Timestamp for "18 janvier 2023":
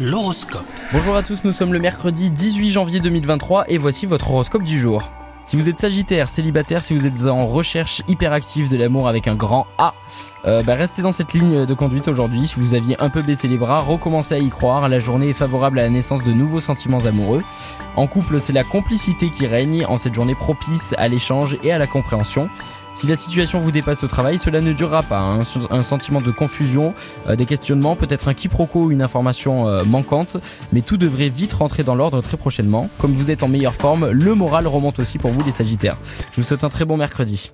2.30-3.64